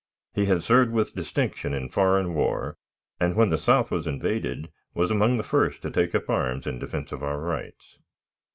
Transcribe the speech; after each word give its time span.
He 0.33 0.47
had 0.47 0.63
served 0.63 0.89
with 0.91 1.13
distinction 1.13 1.75
in 1.75 1.89
foreign 1.89 2.33
war, 2.33 2.75
and, 3.19 3.35
when 3.35 3.51
the 3.51 3.59
South 3.59 3.91
was 3.91 4.07
invaded, 4.07 4.71
was 4.95 5.11
among 5.11 5.37
the 5.37 5.43
first 5.43 5.83
to 5.83 5.91
take 5.91 6.15
up 6.15 6.27
arms 6.27 6.65
in 6.65 6.79
defense 6.79 7.11
of 7.11 7.21
our 7.21 7.37
rights. 7.39 7.99